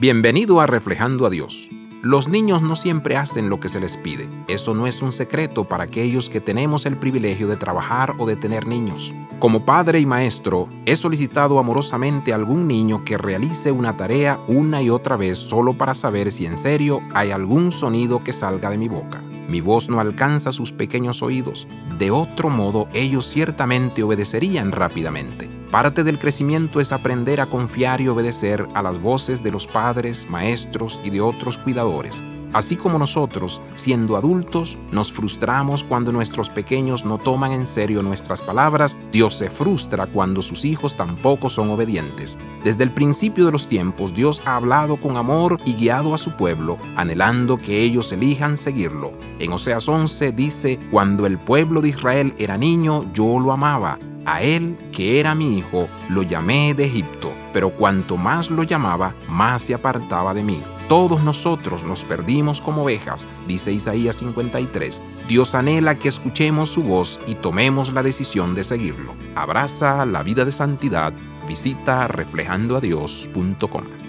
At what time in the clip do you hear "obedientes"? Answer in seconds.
41.68-42.38